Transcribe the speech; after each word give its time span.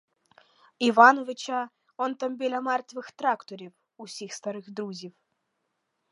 Івановича 0.79 1.69
он 1.97 2.15
там, 2.15 2.37
біля 2.37 2.61
мертвих 2.61 3.11
тракторів— 3.11 3.73
усіх 3.97 4.33
старих 4.33 4.71
друзів. 4.71 5.13